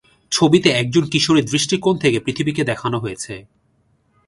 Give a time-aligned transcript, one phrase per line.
[0.31, 3.33] ছবিতে একজন কিশোরীর দৃষ্টিকোণ থেকে পৃথিবীকে দেখানো হয়েছে।